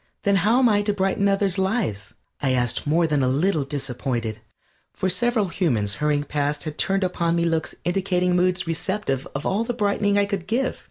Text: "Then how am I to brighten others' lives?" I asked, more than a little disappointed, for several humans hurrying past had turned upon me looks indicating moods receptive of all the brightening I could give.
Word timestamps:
"Then 0.23 0.37
how 0.37 0.57
am 0.57 0.67
I 0.67 0.81
to 0.81 0.93
brighten 0.93 1.27
others' 1.27 1.59
lives?" 1.59 2.15
I 2.41 2.53
asked, 2.53 2.87
more 2.87 3.05
than 3.05 3.21
a 3.21 3.27
little 3.27 3.63
disappointed, 3.63 4.39
for 4.95 5.11
several 5.11 5.49
humans 5.49 5.93
hurrying 6.01 6.23
past 6.23 6.63
had 6.63 6.79
turned 6.79 7.03
upon 7.03 7.35
me 7.35 7.45
looks 7.45 7.75
indicating 7.85 8.35
moods 8.35 8.65
receptive 8.65 9.27
of 9.35 9.45
all 9.45 9.63
the 9.63 9.75
brightening 9.75 10.17
I 10.17 10.25
could 10.25 10.47
give. 10.47 10.79